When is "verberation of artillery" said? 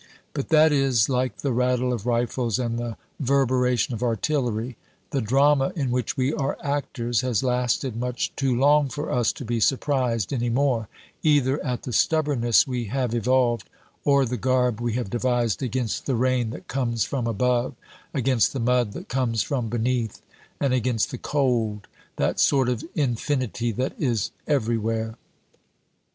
3.19-4.75